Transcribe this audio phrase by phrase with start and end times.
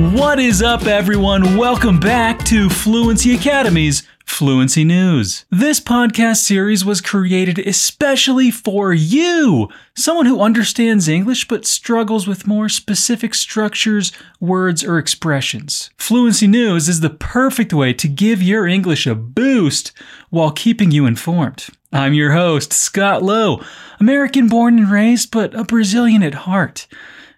[0.00, 1.58] What is up, everyone?
[1.58, 5.44] Welcome back to Fluency Academy's Fluency News.
[5.50, 12.46] This podcast series was created especially for you, someone who understands English but struggles with
[12.46, 14.10] more specific structures,
[14.40, 15.90] words, or expressions.
[15.98, 19.92] Fluency News is the perfect way to give your English a boost
[20.30, 21.66] while keeping you informed.
[21.92, 23.62] I'm your host, Scott Lowe,
[24.00, 26.86] American born and raised, but a Brazilian at heart.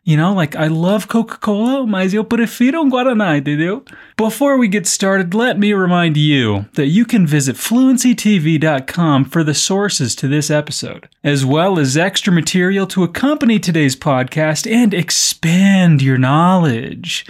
[0.04, 3.84] You know, like I love Coca-Cola, mas eu prefiro um Guaraná, entendeu?
[4.16, 9.54] Before we get started, let me remind you that you can visit fluencytv.com for the
[9.54, 16.02] sources to this episode, as well as extra material to accompany today's podcast and expand
[16.02, 17.24] your knowledge.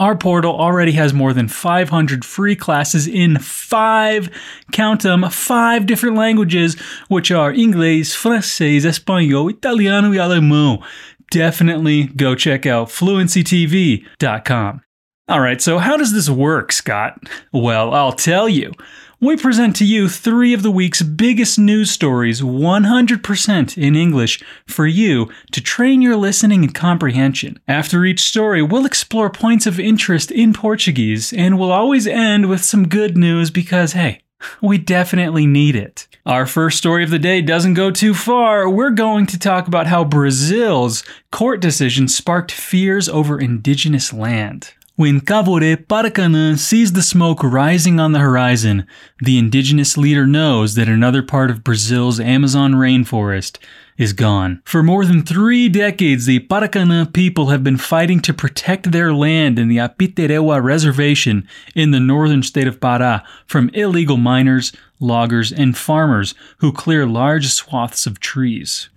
[0.00, 4.30] Our portal already has more than 500 free classes in five,
[4.72, 6.76] count them, five different languages,
[7.08, 10.82] which are English, francês, espanhol, italiano e alemão
[11.30, 14.82] definitely go check out fluencytv.com.
[15.28, 17.18] All right, so how does this work, Scott?
[17.52, 18.72] Well, I'll tell you.
[19.18, 24.86] We present to you three of the week's biggest news stories 100% in English for
[24.86, 27.58] you to train your listening and comprehension.
[27.66, 32.62] After each story, we'll explore points of interest in Portuguese and we'll always end with
[32.62, 34.20] some good news because, hey,
[34.60, 36.06] we definitely need it.
[36.24, 38.68] Our first story of the day doesn't go too far.
[38.68, 44.72] We're going to talk about how Brazil's court decision sparked fears over indigenous land.
[44.96, 48.86] When Kavore Paracanã sees the smoke rising on the horizon,
[49.20, 53.58] the indigenous leader knows that another part of Brazil's Amazon rainforest
[53.98, 54.62] is gone.
[54.64, 59.58] For more than three decades, the Paracanã people have been fighting to protect their land
[59.58, 65.76] in the Apiterewa Reservation in the northern state of Pará from illegal miners, loggers, and
[65.76, 68.88] farmers who clear large swaths of trees.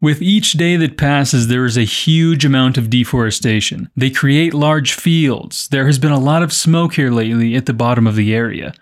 [0.00, 3.90] With each day that passes, there is a huge amount of deforestation.
[3.96, 5.68] They create large fields.
[5.68, 8.74] There has been a lot of smoke here lately at the bottom of the area.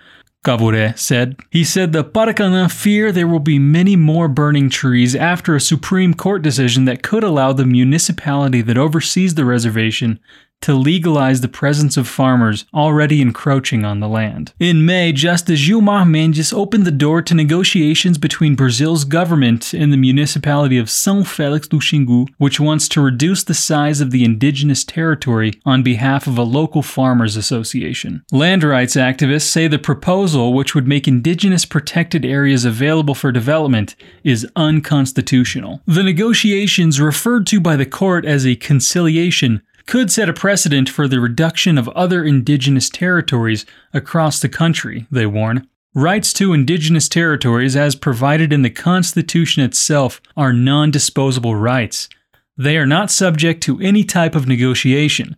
[0.44, 1.36] Kavore said.
[1.50, 6.14] He said the Paracanã fear there will be many more burning trees after a Supreme
[6.14, 10.20] Court decision that could allow the municipality that oversees the reservation
[10.64, 14.54] to legalize the presence of farmers already encroaching on the land.
[14.58, 19.98] In May, Justice Gilmar Mendes opened the door to negotiations between Brazil's government and the
[19.98, 24.84] municipality of São Félix do Xingu, which wants to reduce the size of the indigenous
[24.84, 28.24] territory on behalf of a local farmers association.
[28.32, 33.96] Land rights activists say the proposal, which would make indigenous protected areas available for development,
[34.22, 35.82] is unconstitutional.
[35.86, 41.06] The negotiations, referred to by the court as a conciliation, could set a precedent for
[41.06, 45.68] the reduction of other indigenous territories across the country, they warn.
[45.94, 52.08] Rights to indigenous territories, as provided in the Constitution itself, are non disposable rights.
[52.56, 55.36] They are not subject to any type of negotiation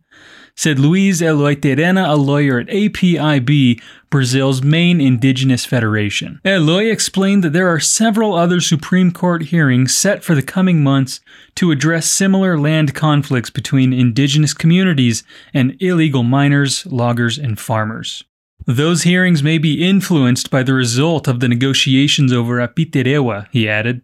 [0.56, 3.80] said Luiz Eloy Terena, a lawyer at APIB,
[4.10, 6.40] Brazil's main indigenous federation.
[6.44, 11.20] Eloy explained that there are several other Supreme Court hearings set for the coming months
[11.56, 15.22] to address similar land conflicts between indigenous communities
[15.52, 18.24] and illegal miners, loggers, and farmers.
[18.66, 24.02] Those hearings may be influenced by the result of the negotiations over Apiterewa, he added.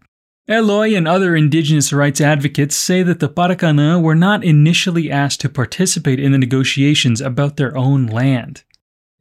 [0.49, 5.49] Eloy and other indigenous rights advocates say that the Paracanã were not initially asked to
[5.49, 8.63] participate in the negotiations about their own land.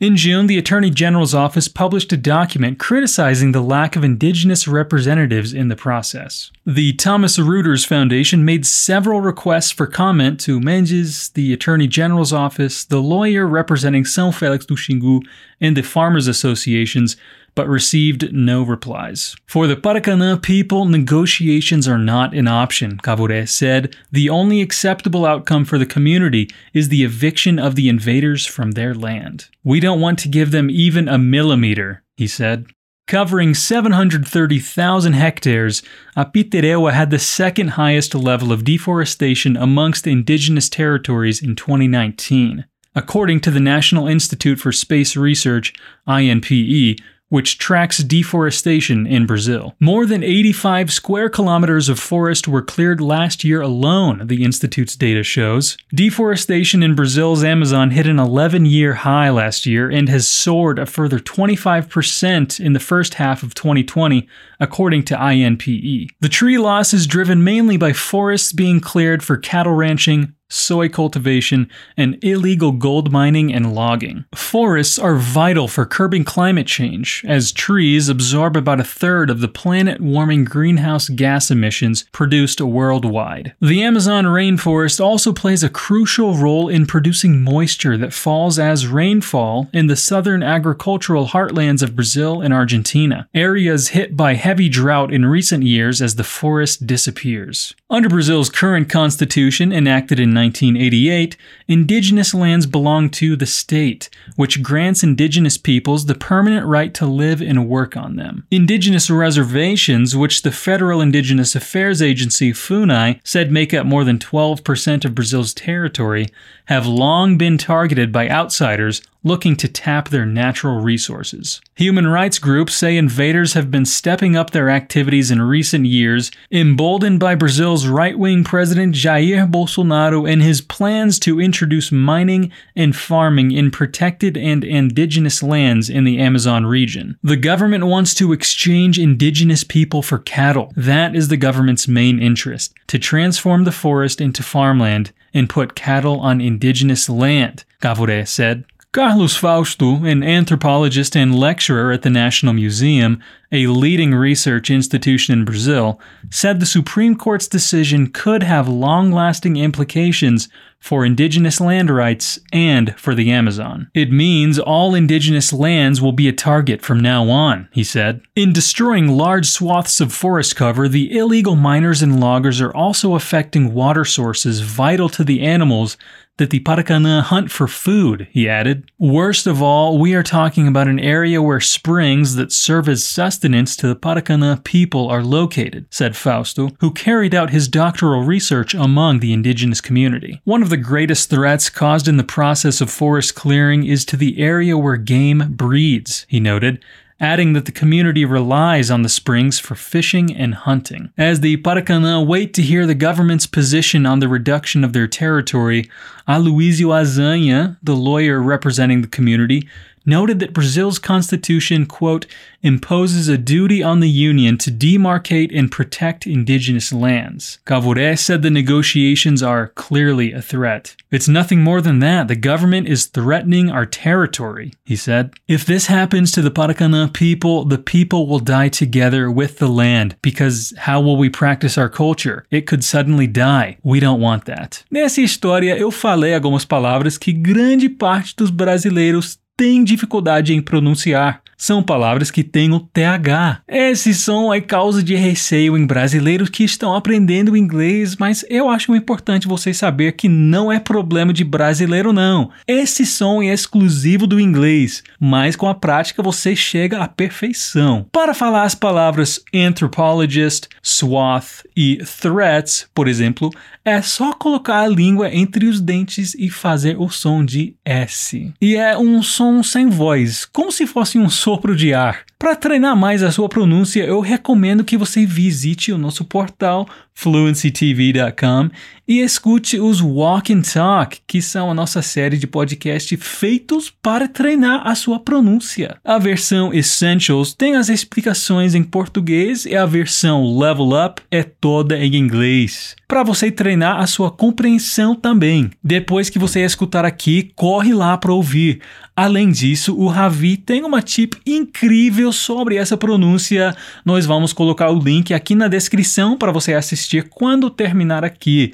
[0.00, 5.54] In June, the Attorney General's office published a document criticizing the lack of indigenous representatives
[5.54, 6.50] in the process.
[6.66, 12.84] The Thomson Reuters Foundation made several requests for comment to Mendes, the Attorney General's office,
[12.84, 15.20] the lawyer representing São Félix do Xingu,
[15.60, 17.16] and the farmers associations,
[17.54, 19.36] but received no replies.
[19.46, 23.94] For the Paracanã people, negotiations are not an option, Kavore said.
[24.10, 28.94] The only acceptable outcome for the community is the eviction of the invaders from their
[28.94, 29.48] land.
[29.64, 32.66] We don't want to give them even a millimeter, he said.
[33.06, 35.82] Covering 730,000 hectares,
[36.16, 42.64] Apiterewa had the second highest level of deforestation amongst indigenous territories in 2019.
[42.94, 45.72] According to the National Institute for Space Research,
[46.06, 46.98] INPE,
[47.32, 49.74] which tracks deforestation in Brazil.
[49.80, 55.22] More than 85 square kilometers of forest were cleared last year alone, the Institute's data
[55.22, 55.78] shows.
[55.94, 60.84] Deforestation in Brazil's Amazon hit an 11 year high last year and has soared a
[60.84, 64.28] further 25% in the first half of 2020,
[64.60, 66.08] according to INPE.
[66.20, 71.68] The tree loss is driven mainly by forests being cleared for cattle ranching, soy cultivation,
[71.96, 74.24] and illegal gold mining and logging.
[74.34, 79.48] Forests are vital for curbing climate change, as trees absorb about a third of the
[79.48, 83.54] planet warming greenhouse gas emissions produced worldwide.
[83.60, 89.68] The Amazon rainforest also plays a crucial role in producing moisture that falls as rainfall
[89.72, 95.24] in the southern agricultural heartlands of Brazil and Argentina, areas hit by heavy drought in
[95.26, 97.74] recent years as the forest disappears.
[97.90, 101.36] Under Brazil's current constitution, enacted in 1988,
[101.68, 107.40] indigenous lands belong to the state, which grants indigenous peoples the permanent right to live
[107.40, 108.44] and work on them.
[108.50, 115.04] Indigenous reservations, which the Federal Indigenous Affairs Agency FUNAI said make up more than 12%
[115.04, 116.26] of Brazil's territory,
[116.66, 121.60] have long been targeted by outsiders looking to tap their natural resources.
[121.76, 127.20] Human rights groups say invaders have been stepping up their activities in recent years, emboldened
[127.20, 133.52] by Brazil's right wing President Jair Bolsonaro and his plans to introduce mining and farming
[133.52, 137.16] in protected and indigenous lands in the Amazon region.
[137.22, 140.72] The government wants to exchange indigenous people for cattle.
[140.76, 146.20] That is the government's main interest to transform the forest into farmland and put cattle
[146.20, 148.64] on indigenous land, Kavore said.
[148.92, 155.46] Carlos Fausto, an anthropologist and lecturer at the National Museum, a leading research institution in
[155.46, 155.98] Brazil,
[156.28, 160.50] said the Supreme Court's decision could have long lasting implications
[160.82, 163.88] for indigenous land rights and for the Amazon.
[163.94, 168.20] It means all indigenous lands will be a target from now on, he said.
[168.34, 173.72] In destroying large swaths of forest cover, the illegal miners and loggers are also affecting
[173.72, 175.96] water sources vital to the animals
[176.38, 178.90] that the Paracanã hunt for food, he added.
[178.98, 183.76] Worst of all, we are talking about an area where springs that serve as sustenance
[183.76, 189.20] to the Paracanã people are located, said Fausto, who carried out his doctoral research among
[189.20, 190.40] the indigenous community.
[190.44, 194.40] One of the greatest threats caused in the process of forest clearing is to the
[194.40, 196.82] area where game breeds, he noted
[197.20, 201.12] adding that the community relies on the springs for fishing and hunting.
[201.16, 205.88] As the Paracanã wait to hear the government's position on the reduction of their territory,
[206.26, 209.68] Aloysio Azanha, the lawyer representing the community,
[210.04, 212.26] noted that Brazil's constitution, quote,
[212.62, 217.58] imposes a duty on the Union to demarcate and protect indigenous lands.
[217.66, 220.94] Kavore said the negotiations are clearly a threat.
[221.10, 222.28] It's nothing more than that.
[222.28, 225.34] The government is threatening our territory, he said.
[225.48, 230.16] If this happens to the Paracanã people, the people will die together with the land,
[230.22, 232.46] because how will we practice our culture?
[232.50, 233.78] It could suddenly die.
[233.82, 234.84] We don't want that.
[234.90, 241.40] Nessa história, eu falei algumas palavras que grande parte dos brasileiros tem dificuldade em pronunciar.
[241.56, 243.60] São palavras que têm o TH.
[243.68, 248.92] Esse som é causa de receio em brasileiros que estão aprendendo inglês, mas eu acho
[248.96, 252.50] importante vocês saber que não é problema de brasileiro não.
[252.66, 258.04] Esse som é exclusivo do inglês, mas com a prática você chega à perfeição.
[258.10, 263.52] Para falar as palavras anthropologist, swath e threats, por exemplo,
[263.84, 268.52] é só colocar a língua entre os dentes e fazer o som de S.
[268.60, 272.24] E é um som sem voz, como se fosse um sopro de ar.
[272.42, 278.68] Para treinar mais a sua pronúncia, eu recomendo que você visite o nosso portal fluencytv.com
[279.06, 284.26] e escute os Walk and Talk, que são a nossa série de podcast feitos para
[284.26, 285.96] treinar a sua pronúncia.
[286.04, 291.98] A versão Essentials tem as explicações em português e a versão Level Up é toda
[291.98, 292.96] em inglês.
[293.06, 295.70] Para você treinar a sua compreensão também.
[295.84, 298.80] Depois que você escutar aqui, corre lá para ouvir.
[299.14, 303.74] Além disso, o Ravi tem uma tip incrível sobre essa pronúncia.
[304.04, 308.72] Nós vamos colocar o link aqui na descrição para você assistir quando terminar aqui.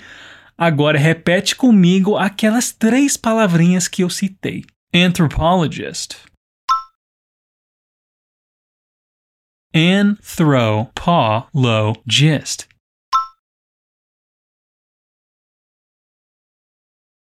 [0.57, 4.65] Agora repete comigo aquelas três palavrinhas que eu citei.
[4.95, 6.17] Anthropologist.
[9.75, 12.67] Anthropologist.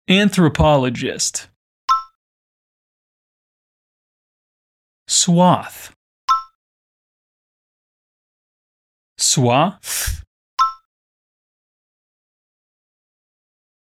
[0.09, 1.49] Anthropologist.
[5.07, 5.91] Swath.
[9.21, 10.23] Swath.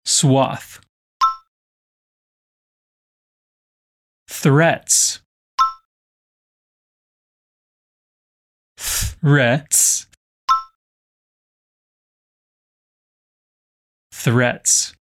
[0.06, 0.80] Swath.
[4.30, 5.22] Threats.
[8.78, 10.08] Threats.
[14.14, 14.96] Threats.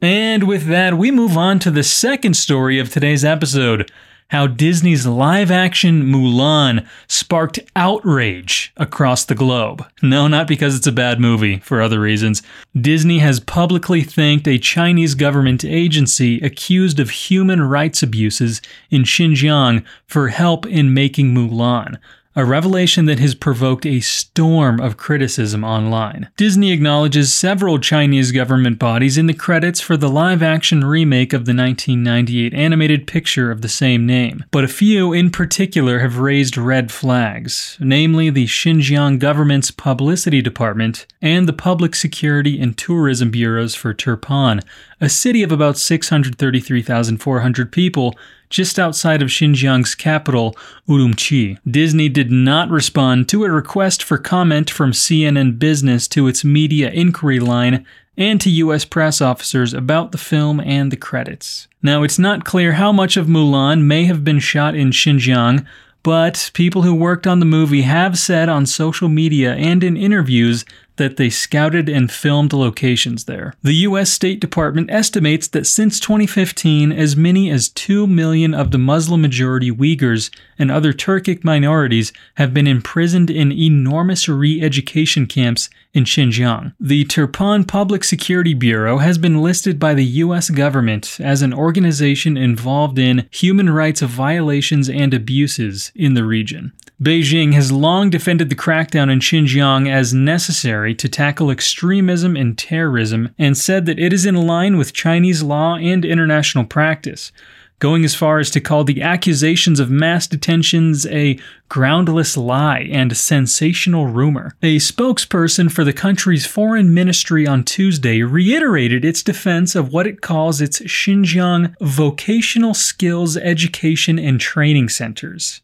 [0.00, 3.90] And with that, we move on to the second story of today's episode
[4.30, 9.84] how Disney's live action Mulan sparked outrage across the globe.
[10.02, 12.42] No, not because it's a bad movie, for other reasons.
[12.78, 19.82] Disney has publicly thanked a Chinese government agency accused of human rights abuses in Xinjiang
[20.06, 21.98] for help in making Mulan
[22.36, 26.28] a revelation that has provoked a storm of criticism online.
[26.36, 31.46] Disney acknowledges several Chinese government bodies in the credits for the live action remake of
[31.46, 36.56] the 1998 animated picture of the same name, but a few in particular have raised
[36.56, 43.74] red flags, namely the Xinjiang government's publicity department and the Public Security and Tourism Bureaus
[43.74, 44.62] for Turpan,
[45.00, 48.16] a city of about 633,400 people
[48.50, 50.56] just outside of Xinjiang's capital,
[50.88, 51.58] Urumqi.
[51.68, 56.90] Disney did not respond to a request for comment from CNN Business to its media
[56.90, 57.84] inquiry line
[58.16, 61.68] and to US press officers about the film and the credits.
[61.82, 65.64] Now, it's not clear how much of Mulan may have been shot in Xinjiang,
[66.02, 70.64] but people who worked on the movie have said on social media and in interviews
[70.98, 73.54] that they scouted and filmed locations there.
[73.62, 78.78] The US State Department estimates that since 2015, as many as 2 million of the
[78.78, 85.70] Muslim majority Uyghurs and other Turkic minorities have been imprisoned in enormous re education camps
[85.94, 86.74] in Xinjiang.
[86.78, 92.36] The Turpan Public Security Bureau has been listed by the US government as an organization
[92.36, 96.72] involved in human rights violations and abuses in the region.
[97.00, 103.32] Beijing has long defended the crackdown in Xinjiang as necessary to tackle extremism and terrorism
[103.38, 107.30] and said that it is in line with Chinese law and international practice,
[107.78, 111.38] going as far as to call the accusations of mass detentions a
[111.68, 114.56] groundless lie and sensational rumor.
[114.60, 120.20] A spokesperson for the country's foreign ministry on Tuesday reiterated its defense of what it
[120.20, 125.60] calls its Xinjiang Vocational Skills Education and Training Centers.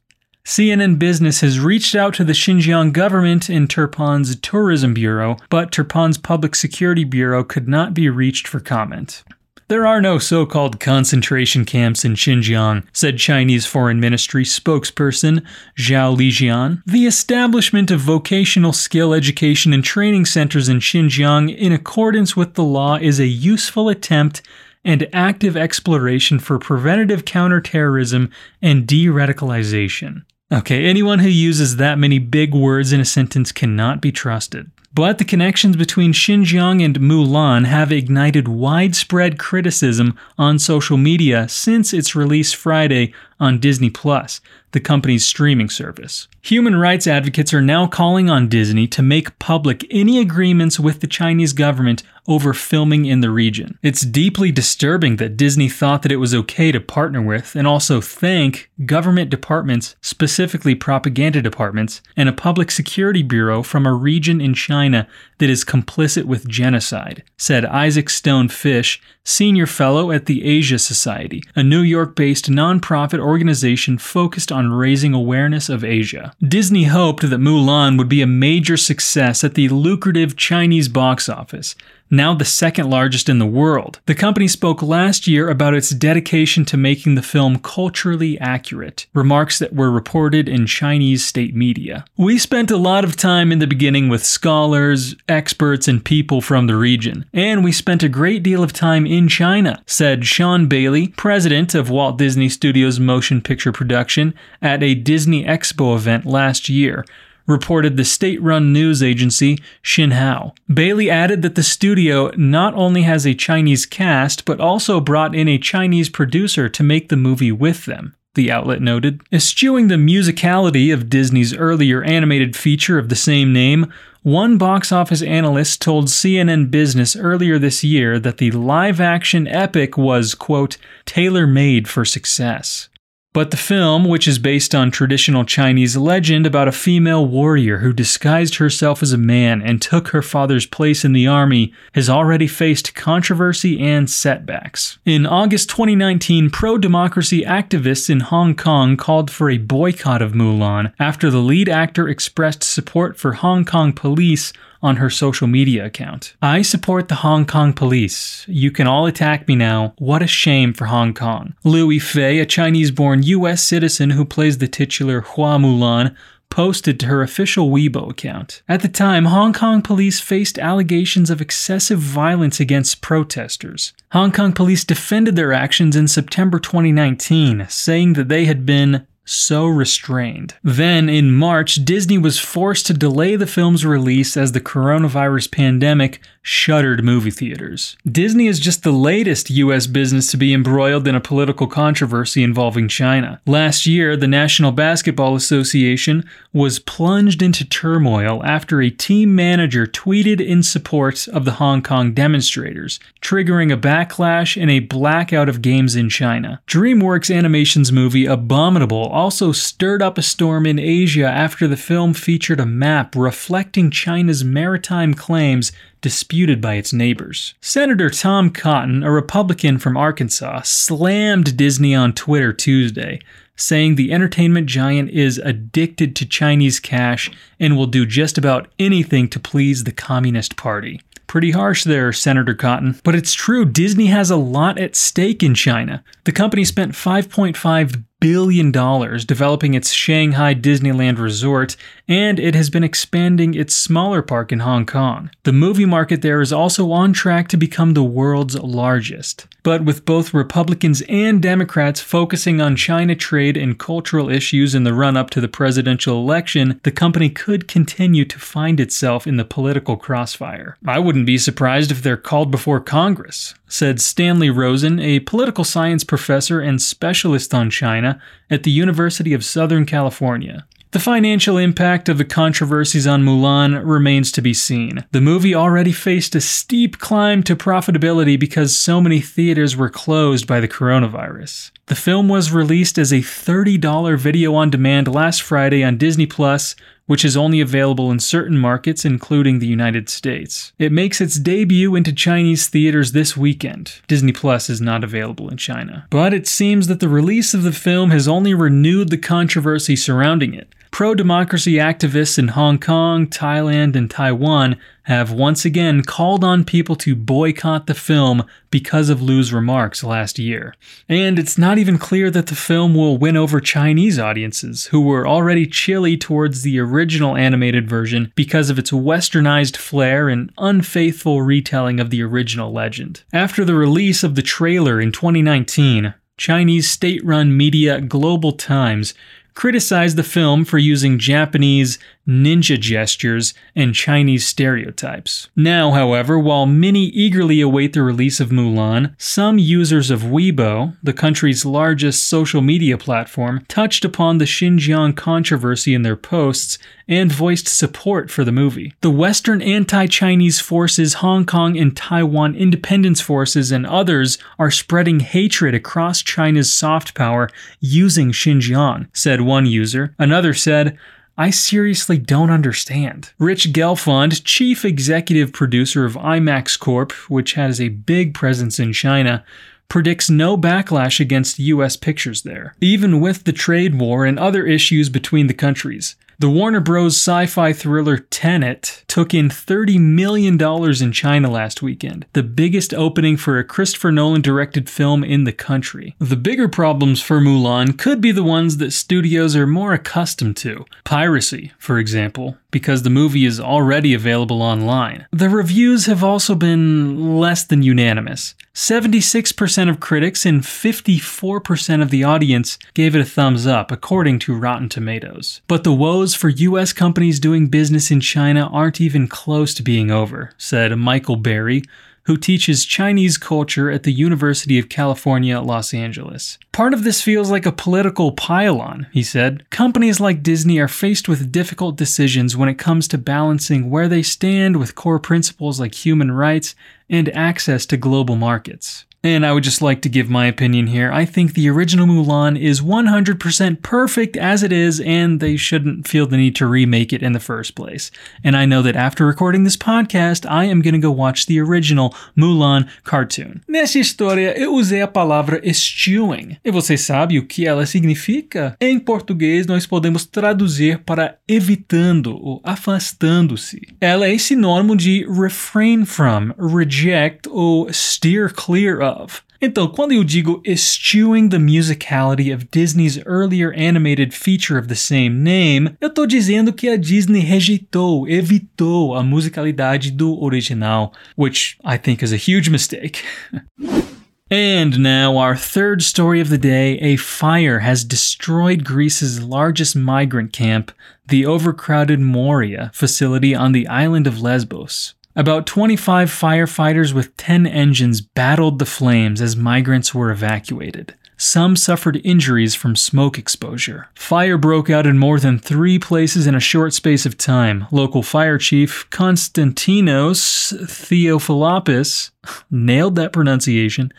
[0.46, 6.18] CNN Business has reached out to the Xinjiang government and Turpan's Tourism Bureau, but Turpan's
[6.18, 9.24] Public Security Bureau could not be reached for comment.
[9.68, 15.42] There are no so called concentration camps in Xinjiang, said Chinese Foreign Ministry spokesperson
[15.78, 16.82] Zhao Lijian.
[16.84, 22.64] The establishment of vocational skill education and training centers in Xinjiang in accordance with the
[22.64, 24.42] law is a useful attempt
[24.84, 30.22] and active exploration for preventative counterterrorism and de radicalization.
[30.52, 34.70] Okay, anyone who uses that many big words in a sentence cannot be trusted.
[34.92, 41.92] But the connections between Xinjiang and Mulan have ignited widespread criticism on social media since
[41.92, 44.40] its release Friday on Disney Plus,
[44.72, 46.28] the company's streaming service.
[46.42, 51.06] Human rights advocates are now calling on Disney to make public any agreements with the
[51.06, 53.78] Chinese government over filming in the region.
[53.82, 58.00] It's deeply disturbing that Disney thought that it was okay to partner with and also
[58.00, 64.54] thank government departments, specifically propaganda departments, and a public security bureau from a region in
[64.54, 65.06] China
[65.38, 71.42] that is complicit with genocide, said Isaac Stone Fish, senior fellow at the Asia Society,
[71.54, 76.32] a New York based nonprofit organization focused on raising awareness of Asia.
[76.46, 81.74] Disney hoped that Mulan would be a major success at the lucrative Chinese box office,
[82.16, 84.00] now the second largest in the world.
[84.06, 89.58] The company spoke last year about its dedication to making the film culturally accurate, remarks
[89.58, 92.04] that were reported in Chinese state media.
[92.16, 96.66] We spent a lot of time in the beginning with scholars, experts, and people from
[96.66, 101.08] the region, and we spent a great deal of time in China, said Sean Bailey,
[101.08, 107.04] president of Walt Disney Studios Motion Picture Production, at a Disney Expo event last year
[107.46, 110.52] reported the state run news agency Xinhua.
[110.72, 115.48] Bailey added that the studio not only has a Chinese cast, but also brought in
[115.48, 118.14] a Chinese producer to make the movie with them.
[118.34, 119.20] The outlet noted.
[119.30, 125.22] Eschewing the musicality of Disney's earlier animated feature of the same name, one box office
[125.22, 131.46] analyst told CNN Business earlier this year that the live action epic was, quote, tailor
[131.46, 132.88] made for success.
[133.34, 137.92] But the film, which is based on traditional Chinese legend about a female warrior who
[137.92, 142.46] disguised herself as a man and took her father's place in the army, has already
[142.46, 144.98] faced controversy and setbacks.
[145.04, 150.92] In August 2019, pro democracy activists in Hong Kong called for a boycott of Mulan
[151.00, 154.52] after the lead actor expressed support for Hong Kong police
[154.84, 156.36] on her social media account.
[156.42, 158.44] I support the Hong Kong police.
[158.46, 159.94] You can all attack me now.
[159.98, 161.54] What a shame for Hong Kong.
[161.64, 166.14] Liu Yifei, a Chinese born US citizen who plays the titular Hua Mulan,
[166.50, 168.62] posted to her official Weibo account.
[168.68, 173.94] At the time, Hong Kong police faced allegations of excessive violence against protesters.
[174.12, 179.66] Hong Kong police defended their actions in September 2019, saying that they had been so
[179.66, 180.54] restrained.
[180.62, 186.20] Then, in March, Disney was forced to delay the film's release as the coronavirus pandemic
[186.46, 187.96] shuttered movie theaters.
[188.06, 192.86] Disney is just the latest US business to be embroiled in a political controversy involving
[192.86, 193.40] China.
[193.46, 196.22] Last year, the National Basketball Association
[196.52, 202.12] was plunged into turmoil after a team manager tweeted in support of the Hong Kong
[202.12, 206.60] demonstrators, triggering a backlash and a blackout of games in China.
[206.66, 212.60] DreamWorks Animation's movie Abominable also stirred up a storm in Asia after the film featured
[212.60, 215.72] a map reflecting China's maritime claims
[216.04, 217.54] disputed by its neighbors.
[217.62, 223.20] Senator Tom Cotton, a Republican from Arkansas, slammed Disney on Twitter Tuesday,
[223.56, 229.30] saying the entertainment giant is addicted to Chinese cash and will do just about anything
[229.30, 231.00] to please the Communist Party.
[231.26, 233.00] Pretty harsh there, Senator Cotton.
[233.02, 236.04] But it's true, Disney has a lot at stake in China.
[236.24, 241.76] The company spent 5.5 billion dollars developing its Shanghai Disneyland resort,
[242.08, 245.28] and it has been expanding its smaller park in Hong Kong.
[245.42, 249.46] The movie market there is also on track to become the world's largest.
[249.62, 254.94] But with both Republicans and Democrats focusing on China trade and cultural issues in the
[254.94, 259.44] run up to the presidential election, the company could continue to find itself in the
[259.44, 260.78] political crossfire.
[260.86, 266.04] I wouldn't be surprised if they're called before Congress said Stanley Rosen, a political science
[266.04, 268.13] professor and specialist on China
[268.50, 270.66] at the University of Southern California.
[270.94, 275.04] The financial impact of the controversies on Mulan remains to be seen.
[275.10, 280.46] The movie already faced a steep climb to profitability because so many theaters were closed
[280.46, 281.72] by the coronavirus.
[281.86, 286.76] The film was released as a $30 video on demand last Friday on Disney Plus,
[287.06, 290.72] which is only available in certain markets, including the United States.
[290.78, 294.00] It makes its debut into Chinese theaters this weekend.
[294.06, 296.06] Disney Plus is not available in China.
[296.10, 300.54] But it seems that the release of the film has only renewed the controversy surrounding
[300.54, 300.68] it.
[300.94, 306.94] Pro democracy activists in Hong Kong, Thailand, and Taiwan have once again called on people
[306.94, 310.72] to boycott the film because of Liu's remarks last year.
[311.08, 315.26] And it's not even clear that the film will win over Chinese audiences, who were
[315.26, 321.98] already chilly towards the original animated version because of its westernized flair and unfaithful retelling
[321.98, 323.24] of the original legend.
[323.32, 329.14] After the release of the trailer in 2019, Chinese state run media Global Times
[329.54, 335.48] criticized the film for using Japanese ninja gestures, and Chinese stereotypes.
[335.54, 341.12] Now, however, while many eagerly await the release of Mulan, some users of Weibo, the
[341.12, 347.68] country's largest social media platform, touched upon the Xinjiang controversy in their posts and voiced
[347.68, 348.94] support for the movie.
[349.02, 355.20] The Western anti Chinese forces, Hong Kong and Taiwan independence forces, and others are spreading
[355.20, 360.14] hatred across China's soft power using Xinjiang, said one user.
[360.18, 360.98] Another said,
[361.36, 363.32] I seriously don't understand.
[363.38, 369.44] Rich Gelfond, chief executive producer of IMAX Corp., which has a big presence in China,
[369.88, 375.08] predicts no backlash against US pictures there, even with the trade war and other issues
[375.08, 376.14] between the countries.
[376.38, 377.14] The Warner Bros.
[377.14, 383.36] sci fi thriller Tenet took in $30 million in China last weekend, the biggest opening
[383.36, 386.16] for a Christopher Nolan directed film in the country.
[386.18, 390.84] The bigger problems for Mulan could be the ones that studios are more accustomed to
[391.04, 395.26] piracy, for example, because the movie is already available online.
[395.30, 398.56] The reviews have also been less than unanimous.
[398.74, 404.58] 76% of critics and 54% of the audience gave it a thumbs up, according to
[404.58, 405.60] Rotten Tomatoes.
[405.68, 410.10] But the woes for US companies doing business in China aren't even close to being
[410.10, 411.84] over, said Michael Berry,
[412.26, 416.58] who teaches Chinese culture at the University of California, Los Angeles.
[416.72, 419.68] Part of this feels like a political pylon, he said.
[419.70, 424.22] Companies like Disney are faced with difficult decisions when it comes to balancing where they
[424.22, 426.74] stand with core principles like human rights
[427.10, 429.04] and access to global markets.
[429.24, 431.10] And I would just like to give my opinion here.
[431.10, 436.26] I think the original Mulan is 100% perfect as it is, and they shouldn't feel
[436.26, 438.10] the need to remake it in the first place.
[438.44, 441.58] And I know that after recording this podcast, I am going to go watch the
[441.58, 443.62] original Mulan cartoon.
[443.66, 446.58] Nessa história, eu usei a palavra eschewing.
[446.62, 448.76] E você sabe o que ela significa?
[448.78, 453.88] Em português, nós podemos traduzir para evitando ou afastando-se.
[454.02, 459.13] Ela é sinônimo de refrain from, reject ou steer clear of.
[459.60, 465.42] Então, quando eu digo eschewing the musicality of Disney's earlier animated feature of the same
[465.42, 471.96] name, eu tô dizendo que a Disney rejeitou, evitou a musicalidade do original, which I
[471.96, 473.22] think is a huge mistake.
[474.50, 480.52] And now, our third story of the day a fire has destroyed Greece's largest migrant
[480.52, 480.92] camp,
[481.26, 485.14] the overcrowded Moria facility on the island of Lesbos.
[485.36, 491.14] About 25 firefighters with 10 engines battled the flames as migrants were evacuated.
[491.36, 494.08] Some suffered injuries from smoke exposure.
[494.14, 497.88] Fire broke out in more than three places in a short space of time.
[497.90, 502.30] Local fire chief Konstantinos Theophilopoulos
[502.70, 504.12] nailed that pronunciation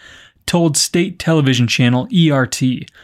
[0.45, 2.61] told state television channel ERT.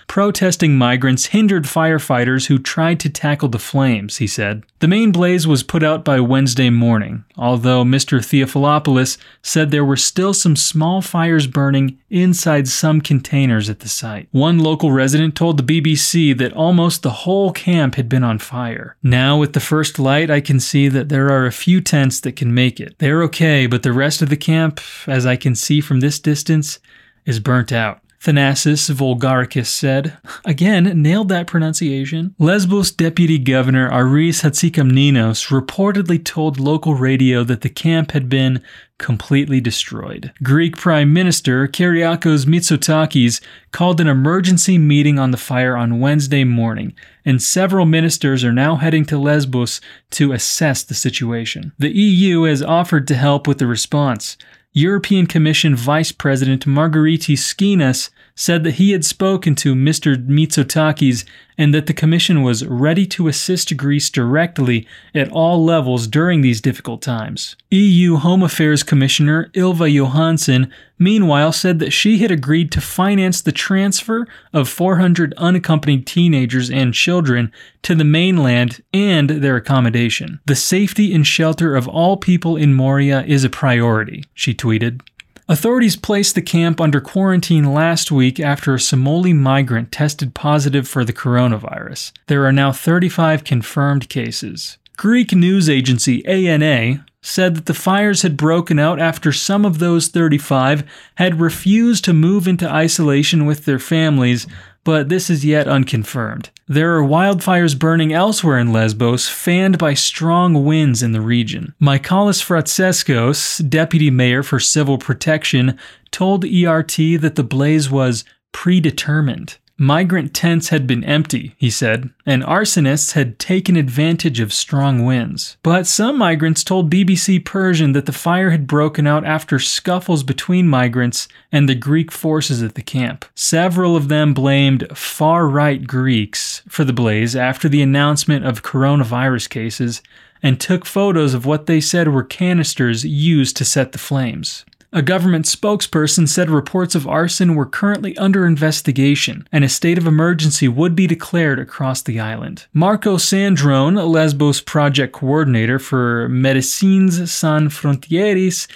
[0.08, 4.64] Protesting migrants hindered firefighters who tried to tackle the flames, he said.
[4.80, 8.20] The main blaze was put out by Wednesday morning, although Mr.
[8.20, 14.28] Theophilopoulos said there were still some small fires burning inside some containers at the site.
[14.32, 18.96] One local resident told the BBC that almost the whole camp had been on fire.
[19.04, 22.36] Now, with the first light, I can see that there are a few tents that
[22.36, 22.96] can make it.
[22.98, 26.80] They're okay, but the rest of the camp, as I can see from this distance,
[27.26, 28.02] is burnt out.
[28.22, 30.16] Thanasis Voulgarakis said.
[30.46, 32.36] Again, nailed that pronunciation.
[32.38, 38.62] Lesbos Deputy Governor Aris Hatzikamninos reportedly told local radio that the camp had been
[39.00, 40.32] completely destroyed.
[40.44, 46.94] Greek Prime Minister Kyriakos Mitsotakis called an emergency meeting on the fire on Wednesday morning,
[47.26, 49.82] and several ministers are now heading to Lesbos
[50.12, 51.72] to assess the situation.
[51.80, 54.38] The EU has offered to help with the response.
[54.74, 60.16] European Commission Vice President Margaritis Schinas said that he had spoken to Mr.
[60.16, 61.26] Mitsotakis
[61.58, 66.60] and that the Commission was ready to assist Greece directly at all levels during these
[66.60, 67.56] difficult times.
[67.70, 73.52] EU Home Affairs Commissioner Ylva Johansson, meanwhile, said that she had agreed to finance the
[73.52, 77.52] transfer of 400 unaccompanied teenagers and children
[77.84, 80.40] to the mainland and their accommodation.
[80.46, 85.02] The safety and shelter of all people in Moria is a priority, she tweeted.
[85.50, 91.04] Authorities placed the camp under quarantine last week after a Somali migrant tested positive for
[91.04, 92.14] the coronavirus.
[92.28, 94.78] There are now 35 confirmed cases.
[94.96, 100.08] Greek news agency ANA said that the fires had broken out after some of those
[100.08, 100.84] 35
[101.16, 104.48] had refused to move into isolation with their families
[104.84, 106.50] but this is yet unconfirmed.
[106.68, 111.74] There are wildfires burning elsewhere in Lesbos, fanned by strong winds in the region.
[111.80, 115.78] Michalis Fratseskos, deputy mayor for civil protection,
[116.12, 119.58] told ERT that the blaze was predetermined.
[119.78, 125.58] Migrant tents had been empty, he said, and arsonists had taken advantage of strong winds.
[125.64, 130.68] But some migrants told BBC Persian that the fire had broken out after scuffles between
[130.68, 133.26] migrants and the Greek forces at the camp.
[133.34, 139.50] Several of them blamed far right Greeks for the blaze after the announcement of coronavirus
[139.50, 140.02] cases
[140.44, 144.66] and took photos of what they said were canisters used to set the flames.
[144.94, 150.06] A government spokesperson said reports of arson were currently under investigation and a state of
[150.06, 152.66] emergency would be declared across the island.
[152.74, 158.68] Marco Sandrone, Lesbos project coordinator for Médecins Sans Frontières,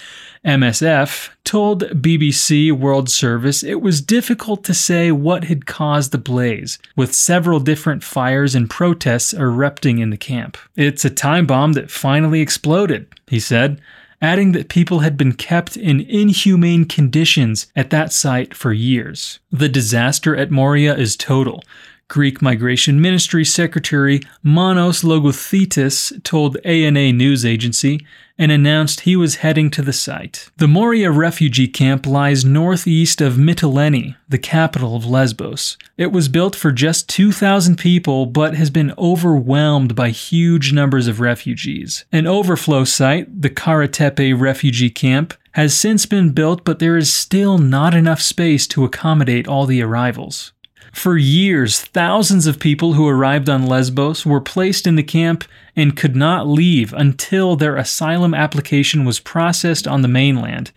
[0.42, 6.78] MSF, told BBC World Service it was difficult to say what had caused the blaze,
[6.96, 10.56] with several different fires and protests erupting in the camp.
[10.76, 13.82] It's a time bomb that finally exploded, he said
[14.20, 19.38] adding that people had been kept in inhumane conditions at that site for years.
[19.50, 21.62] The disaster at Moria is total.
[22.08, 28.06] Greek Migration Ministry Secretary Manos Logothetis told ANA news agency
[28.38, 30.50] and announced he was heading to the site.
[30.58, 35.76] The Moria refugee camp lies northeast of Mytilene, the capital of Lesbos.
[35.96, 41.20] It was built for just 2,000 people but has been overwhelmed by huge numbers of
[41.20, 42.04] refugees.
[42.12, 47.56] An overflow site, the Karatepe refugee camp, has since been built, but there is still
[47.56, 50.52] not enough space to accommodate all the arrivals.
[50.96, 55.44] For years, thousands of people who arrived on Lesbos were placed in the camp
[55.76, 60.72] and could not leave until their asylum application was processed on the mainland.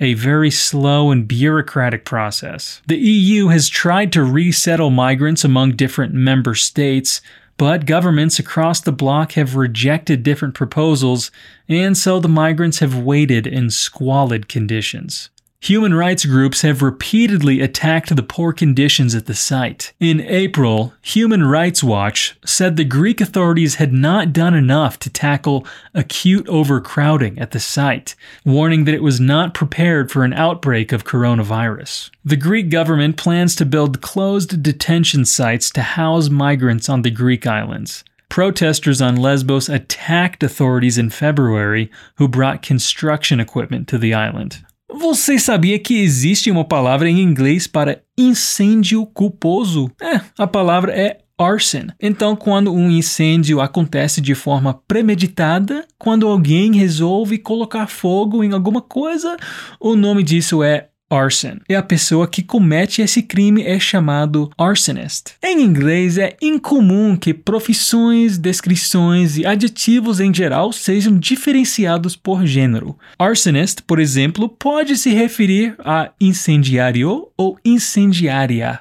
[0.00, 2.82] A very slow and bureaucratic process.
[2.88, 7.20] The EU has tried to resettle migrants among different member states,
[7.56, 11.30] but governments across the bloc have rejected different proposals,
[11.68, 15.30] and so the migrants have waited in squalid conditions.
[15.62, 19.92] Human rights groups have repeatedly attacked the poor conditions at the site.
[20.00, 25.66] In April, Human Rights Watch said the Greek authorities had not done enough to tackle
[25.92, 31.04] acute overcrowding at the site, warning that it was not prepared for an outbreak of
[31.04, 32.10] coronavirus.
[32.24, 37.46] The Greek government plans to build closed detention sites to house migrants on the Greek
[37.46, 38.02] islands.
[38.30, 44.64] Protesters on Lesbos attacked authorities in February who brought construction equipment to the island.
[45.00, 49.90] Você sabia que existe uma palavra em inglês para incêndio culposo?
[49.98, 51.86] É, a palavra é arson.
[51.98, 58.82] Então, quando um incêndio acontece de forma premeditada, quando alguém resolve colocar fogo em alguma
[58.82, 59.38] coisa,
[59.80, 61.58] o nome disso é arson.
[61.68, 65.32] E a pessoa que comete esse crime é chamado arsonist.
[65.42, 72.96] Em inglês é incomum que profissões, descrições e adjetivos em geral sejam diferenciados por gênero.
[73.18, 78.80] Arsonist, por exemplo, pode se referir a incendiário ou incendiária.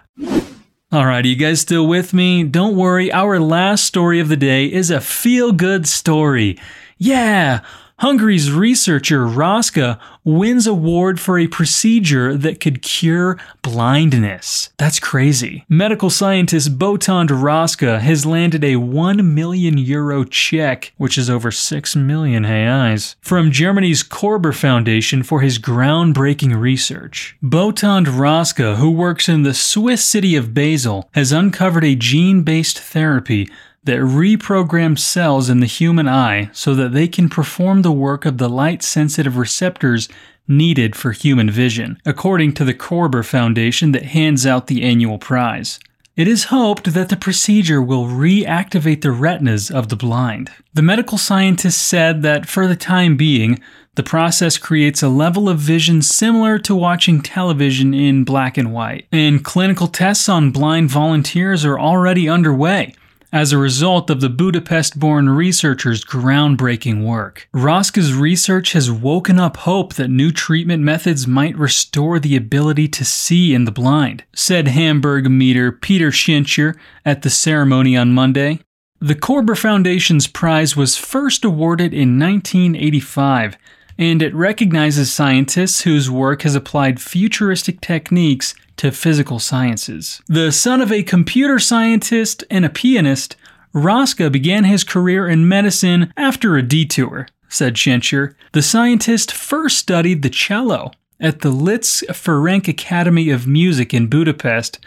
[0.91, 2.43] Alright, you guys still with me?
[2.43, 6.57] Don't worry, our last story of the day is a feel good story.
[6.97, 7.61] Yeah!
[7.99, 14.69] Hungary's researcher Roska wins award for a procedure that could cure blindness.
[14.77, 15.65] That's crazy.
[15.67, 21.95] Medical scientist Botond Roska has landed a 1 million euro check, which is over 6
[21.97, 27.35] million reais, from Germany's Korber Foundation for his groundbreaking research.
[27.43, 33.49] Botond Roska, who works in the Swiss city of Basel, has uncovered a gene-based therapy
[33.83, 38.37] that reprogram cells in the human eye so that they can perform the work of
[38.37, 40.09] the light sensitive receptors
[40.47, 45.79] needed for human vision, according to the Korber Foundation that hands out the annual prize.
[46.15, 50.51] It is hoped that the procedure will reactivate the retinas of the blind.
[50.73, 53.61] The medical scientist said that for the time being,
[53.95, 59.07] the process creates a level of vision similar to watching television in black and white.
[59.13, 62.95] And clinical tests on blind volunteers are already underway
[63.31, 67.47] as a result of the Budapest born researchers' groundbreaking work.
[67.53, 73.05] Roska's research has woken up hope that new treatment methods might restore the ability to
[73.05, 78.59] see in the blind, said Hamburg meter Peter Tschentscher at the ceremony on Monday.
[79.01, 83.57] The Korber Foundation's prize was first awarded in 1985
[83.99, 90.21] and it recognizes scientists whose work has applied futuristic techniques to physical sciences.
[90.27, 93.35] The son of a computer scientist and a pianist,
[93.75, 98.35] Roska began his career in medicine after a detour, said Tschentscher.
[98.53, 104.79] The scientist first studied the cello at the Liszt Ferenc Academy of Music in Budapest,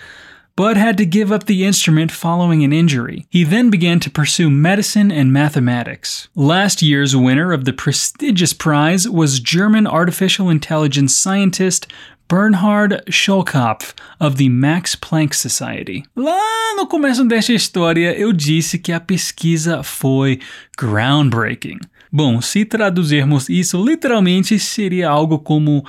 [0.57, 3.27] but had to give up the instrument following an injury.
[3.31, 6.29] He then began to pursue medicine and mathematics.
[6.35, 11.87] Last year's winner of the prestigious prize was German artificial intelligence scientist
[12.29, 16.03] Bernhard Schulkopf, of the Max Planck Society.
[16.17, 20.41] Lá no começo desta história, eu disse que a pesquisa foi
[20.79, 21.79] groundbreaking.
[22.11, 25.85] Bom, se traduzirmos isso literalmente, seria algo como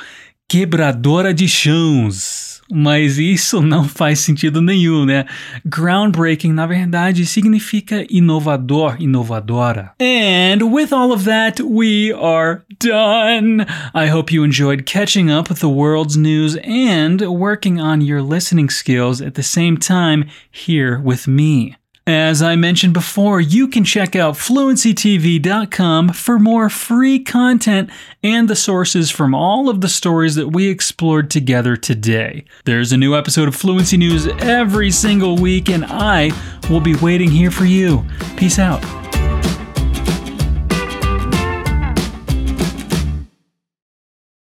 [0.49, 5.25] quebradora de chãos mas isso não faz sentido nenhum, né?
[5.65, 9.91] Groundbreaking, na verdade, significa inovador, inovadora.
[10.01, 13.65] And with all of that, we are done.
[13.93, 18.69] I hope you enjoyed catching up with the world's news and working on your listening
[18.69, 21.75] skills at the same time here with me.
[22.05, 27.89] As I mentioned before, you can check out fluencytv.com for more free content
[28.21, 32.43] and the sources from all of the stories that we explored together today.
[32.65, 36.31] There's a new episode of Fluency News every single week, and I
[36.69, 38.03] will be waiting here for you.
[38.35, 39.02] Peace out.